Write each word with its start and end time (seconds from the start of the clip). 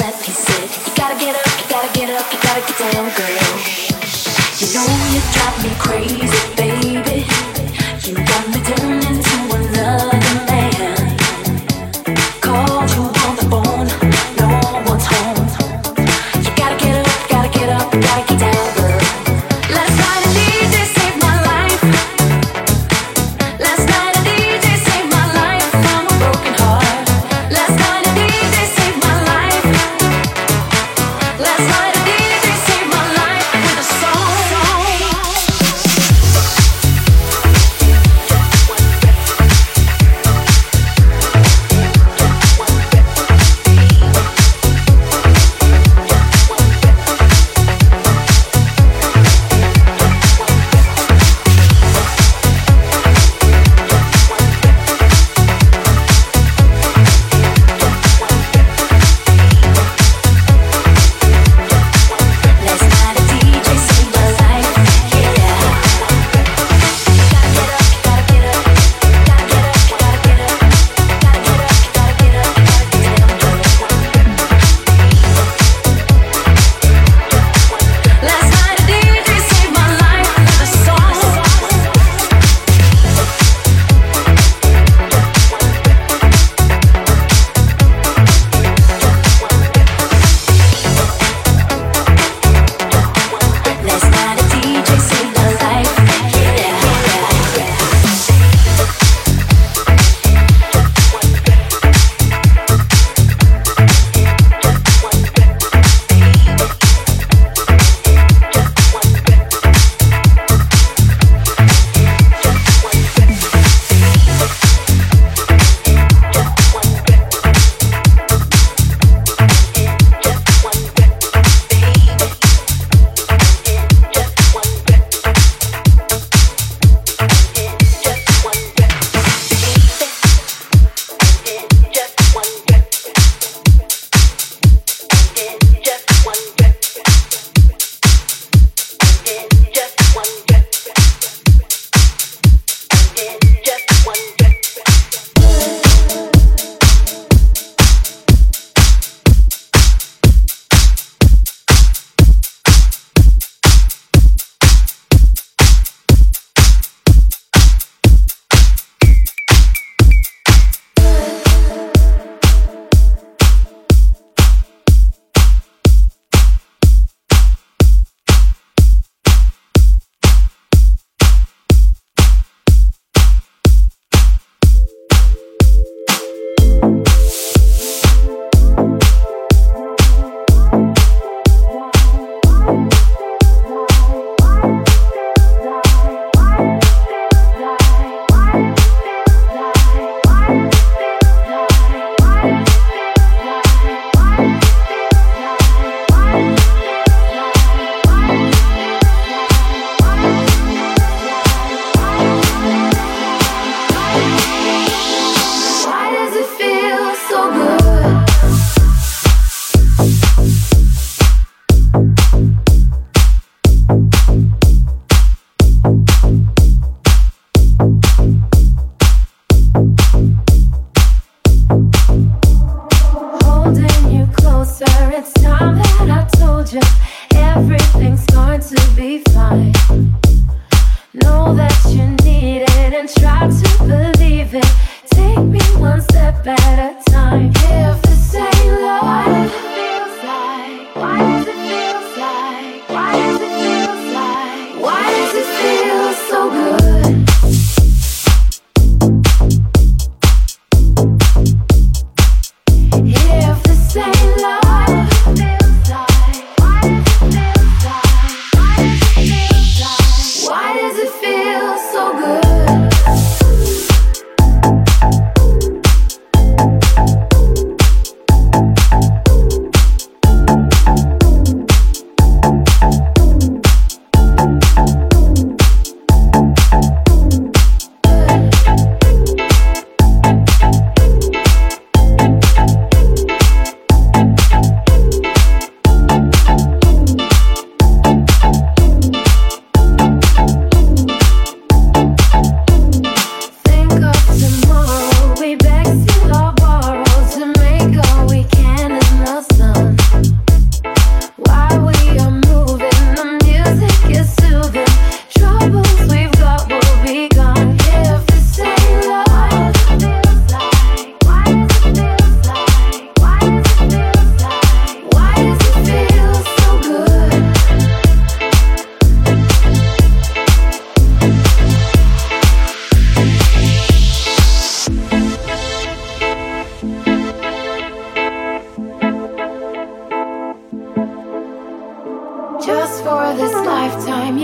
let 0.00 0.14
me. 0.20 0.34
You 0.86 0.92
gotta 0.96 1.18
get 1.18 1.36
up, 1.36 1.46
you 1.46 1.68
gotta 1.70 1.92
get 1.92 2.10
up, 2.10 2.32
you 2.32 2.38
gotta 2.42 2.60
get 2.60 2.78
down, 2.92 3.08
girl. 3.16 3.86
You 4.58 4.66
know 4.74 4.86
you 5.12 5.20
drive 5.32 5.56
me 5.62 5.70
crazy, 5.78 6.56
baby. 6.56 6.75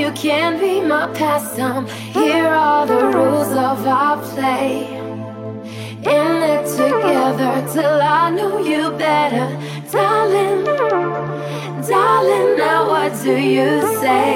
You 0.02 0.12
can't 0.12 0.60
be 0.60 0.80
my 0.80 1.06
pastime. 1.14 1.86
Here 1.86 2.46
are 2.46 2.86
the 2.86 3.06
rules 3.16 3.48
of 3.48 3.86
our 3.86 4.16
play. 4.34 4.86
In 6.16 6.32
it 6.52 6.64
together 6.66 7.54
till 7.72 8.00
I 8.02 8.30
know 8.30 8.58
you 8.58 8.90
better, 8.92 9.46
darling. 9.90 10.64
Darling, 11.88 12.58
now 12.58 12.88
what 12.88 13.12
do 13.22 13.36
you 13.36 13.70
say? 14.00 14.28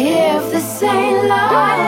If 0.00 0.52
the 0.52 0.60
same 0.60 1.28
love 1.28 1.87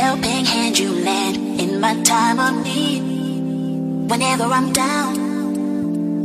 Helping 0.00 0.46
hand 0.46 0.78
you 0.78 0.90
lend 1.08 1.36
in 1.60 1.78
my 1.78 1.94
time 2.02 2.38
of 2.40 2.64
need. 2.64 3.02
Whenever 4.10 4.44
I'm 4.44 4.72
down, 4.72 5.10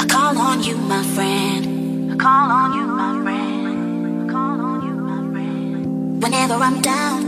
I 0.02 0.06
call 0.06 0.38
on 0.38 0.64
you, 0.64 0.78
my 0.78 1.04
friend. 1.16 2.14
I 2.14 2.16
call 2.16 2.48
on 2.60 2.70
you, 2.78 2.86
my 3.04 3.12
friend. 3.24 4.24
I 4.24 4.32
call 4.34 4.58
on 4.70 4.78
you, 4.88 4.96
my 5.12 5.20
friend. 5.32 6.24
Whenever 6.24 6.54
I'm 6.68 6.80
down, 6.82 7.20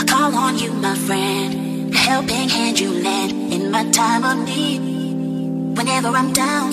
I 0.00 0.04
call 0.12 0.32
on 0.44 0.58
you, 0.58 0.70
my 0.86 0.94
friend. 1.06 1.94
A 1.94 1.98
helping 1.98 2.48
hand 2.56 2.78
you 2.78 2.90
lend 3.06 3.32
in 3.54 3.70
my 3.70 3.84
time 3.90 4.24
of 4.30 4.36
need. 4.46 4.80
Whenever 5.78 6.08
I'm 6.08 6.30
down, 6.34 6.68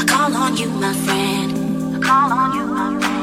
I 0.00 0.04
call 0.12 0.34
on 0.44 0.56
you, 0.56 0.70
my 0.84 0.94
friend. 1.04 1.48
I 1.96 1.98
call 2.08 2.32
on 2.40 2.48
you, 2.56 2.64
my 2.78 2.88
friend. 3.00 3.16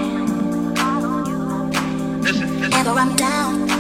Whenever 2.62 2.92
I'm 3.04 3.16
down, 3.16 3.73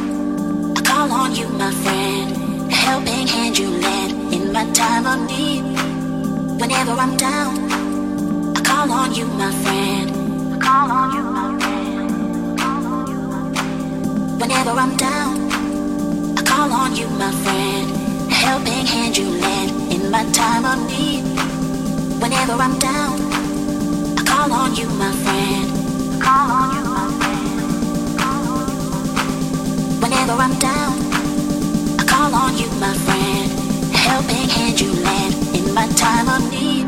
on 1.14 1.36
you, 1.36 1.47
my 1.49 1.72
friend. 1.84 2.72
Helping 2.72 3.28
hand 3.28 3.57
you 3.57 3.70
lend 3.70 4.34
in 4.34 4.51
my 4.51 4.66
time 4.72 5.05
of 5.05 5.20
need. 5.30 5.64
Whenever 6.59 6.93
I'm 7.03 7.16
down, 7.18 7.53
I 8.57 8.61
call 8.70 8.91
on 8.91 9.14
you, 9.14 9.28
my 9.43 9.51
friend. 9.64 10.07
I 10.55 10.57
call 10.68 10.91
on 10.99 11.07
you, 11.16 11.24
my 11.38 11.49
friend. 11.61 12.09
Whenever 14.41 14.72
I'm 14.84 14.95
down, 14.97 15.34
I 16.39 16.41
call 16.51 16.72
on 16.82 16.95
you, 16.95 17.07
my 17.24 17.32
friend. 17.43 17.86
Helping 18.32 18.86
hand 18.93 19.16
you 19.18 19.28
lend 19.45 19.72
in 19.93 20.09
my 20.09 20.24
time 20.32 20.66
of 20.72 20.78
need. 20.91 21.24
Whenever 22.22 22.53
I'm 22.66 22.78
down, 22.80 23.16
I 24.20 24.22
call 24.32 24.51
on 24.61 24.76
you, 24.76 24.88
my 25.03 25.11
friend. 25.24 25.66
I 26.16 26.20
call 26.26 26.47
on 26.59 26.68
you, 26.76 26.84
my 26.97 27.07
friend. 27.20 27.59
Whenever 30.03 30.36
I'm 30.45 30.55
down, 30.59 30.83
time 36.04 36.28
of 36.28 36.51
need. 36.51 36.83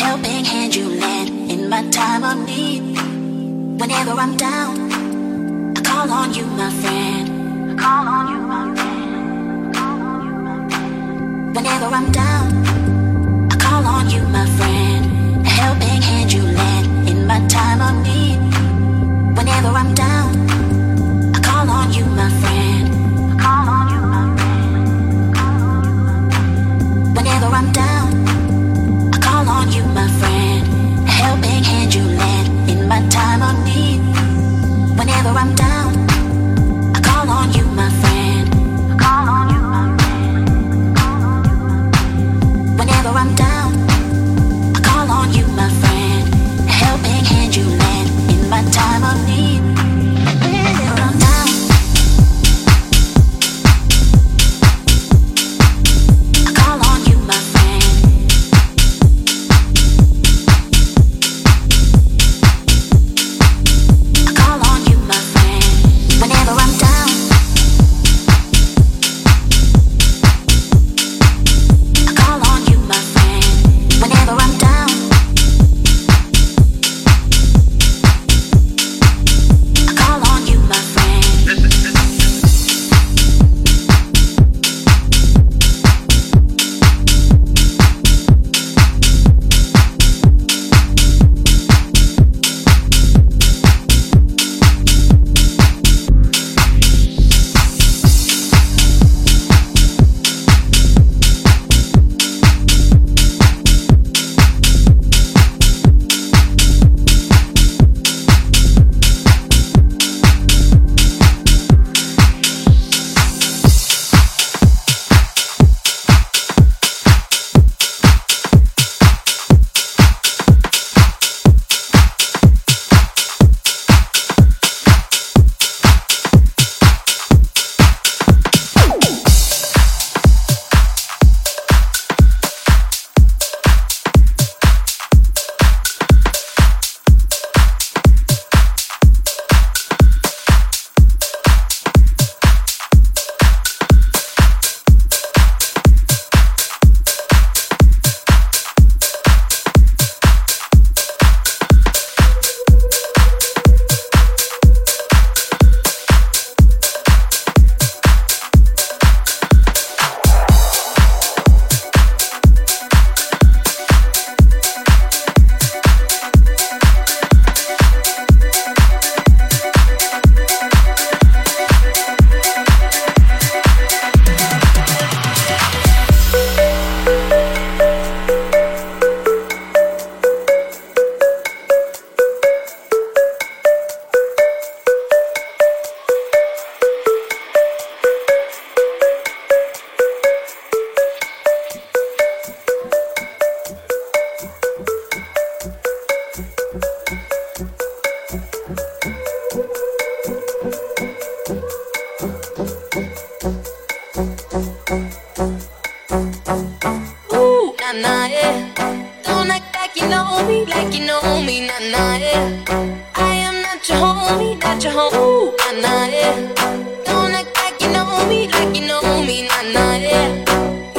Helping 0.00 0.44
hand 0.44 0.74
you 0.74 0.88
lend 0.88 1.50
in 1.50 1.68
my 1.68 1.82
time 1.90 2.24
of 2.24 2.38
need. 2.46 2.80
Whenever 3.80 4.12
I'm 4.12 4.34
down, 4.36 4.72
I 5.76 5.80
call 5.82 6.10
on 6.10 6.32
you, 6.34 6.46
my 6.46 6.70
friend. 6.80 7.70
I 7.72 7.74
call 7.82 8.08
on 8.08 8.24
you, 8.32 8.40
my 8.54 8.74
friend. 8.76 9.10
Whenever 11.54 11.86
I'm 11.98 12.10
down, 12.12 12.46
I 13.52 13.56
call 13.56 13.84
on 13.84 14.08
you, 14.10 14.22
my 14.38 14.46
friend. 14.56 15.02
A 15.46 15.48
helping 15.48 16.00
hand 16.02 16.32
you 16.32 16.42
lend 16.42 17.08
in 17.08 17.26
my 17.26 17.40
time 17.48 17.80
of 17.88 17.94
need. 18.06 18.38
Whenever 19.36 19.68
I'm 19.68 19.94
down, 19.94 20.30
Whenever 35.20 35.38
I'm 35.38 35.54
down, 35.54 35.69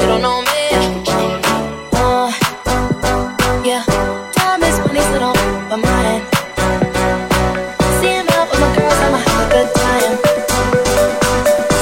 me. 0.08 0.66
Uh, 1.94 2.28
yeah, 3.64 3.84
time 4.32 4.62
is 4.62 4.78
money, 4.80 5.00
so 5.00 5.18
don't 5.18 5.36
buy 5.68 5.76
mine. 5.76 6.22
Seeing 8.00 8.26
out 8.34 8.50
with 8.50 8.60
my 8.60 8.70
girls, 8.76 8.98
I'm 9.04 9.14
having 9.14 9.46
a 9.46 9.48
good 9.54 9.70
time. 9.74 10.14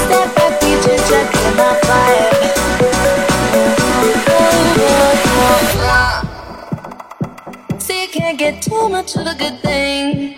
Step 0.04 0.28
back, 0.36 0.52
check 1.08 1.26
my 1.56 1.70
vibe. 1.88 2.36
See, 7.80 8.02
you 8.02 8.08
can't 8.08 8.38
get 8.38 8.62
too 8.62 8.88
much 8.88 9.16
of 9.16 9.26
a 9.26 9.34
good 9.34 9.58
thing. 9.60 10.34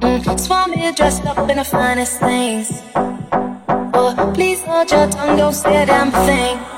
Mm, 0.00 0.70
me 0.70 0.92
dressed 0.92 1.26
up 1.26 1.38
in 1.50 1.56
the 1.58 1.64
finest 1.64 2.18
things. 2.20 2.82
Oh, 2.94 4.32
please 4.34 4.62
hold 4.62 4.90
your 4.90 5.08
tongue, 5.08 5.36
don't 5.36 5.52
say 5.52 5.82
a 5.82 5.86
damn 5.86 6.10
thing. 6.10 6.77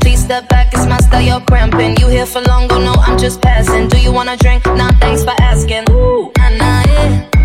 Please 0.00 0.24
step 0.24 0.48
back, 0.48 0.72
it's 0.72 0.86
my 0.86 0.96
style, 0.98 1.22
you're 1.22 1.40
cramping. 1.40 1.96
You 1.98 2.08
here 2.08 2.26
for 2.26 2.40
long, 2.42 2.70
oh 2.72 2.80
no, 2.80 2.92
I'm 2.92 3.18
just 3.18 3.40
passing. 3.42 3.88
Do 3.88 3.98
you 4.00 4.12
wanna 4.12 4.36
drink? 4.36 4.64
Nah, 4.66 4.90
thanks 5.00 5.22
for 5.24 5.34
asking. 5.40 5.84
Ooh, 5.90 6.30
nah, 6.38 6.50
nah, 6.50 6.82
yeah. 6.86 7.41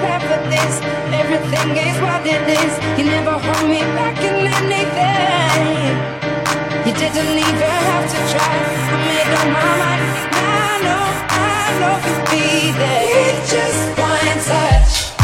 Plan 0.00 0.20
for 0.28 0.40
this. 0.50 0.74
Everything 1.22 1.70
is 1.76 1.96
what 2.00 2.22
it 2.26 2.44
is. 2.60 2.72
You 2.98 3.04
never 3.06 3.32
hold 3.32 3.68
me 3.70 3.80
back 3.98 4.16
in 4.28 4.36
anything. 4.58 5.92
You 6.86 6.92
didn't 6.94 7.38
even 7.48 7.72
have 7.90 8.06
to 8.12 8.18
try. 8.32 8.54
I 8.92 8.96
made 9.08 9.32
up 9.40 9.48
my 9.56 9.70
mind. 9.82 10.04
I 10.32 10.72
know, 10.86 11.06
I 11.28 11.64
know 11.80 11.94
you'll 12.04 12.24
be 12.32 12.46
there. 12.80 13.06
With 13.16 13.40
just 13.50 13.82
one 13.98 14.38
touch. 14.50 15.15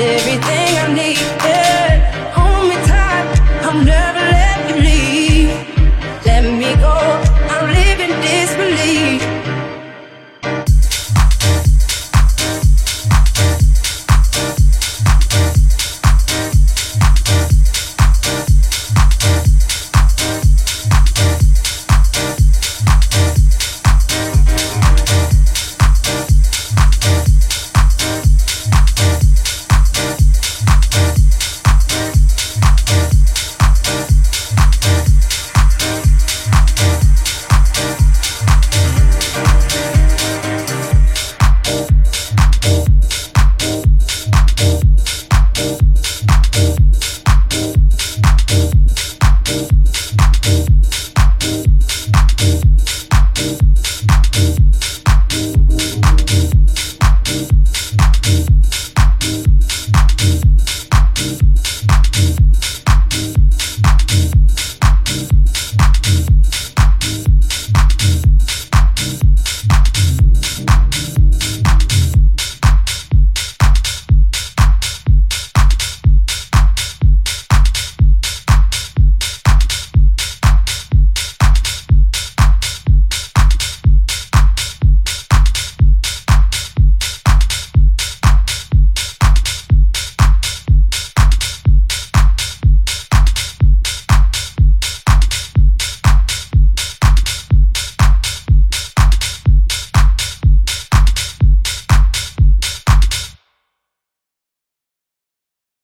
A 0.00 0.37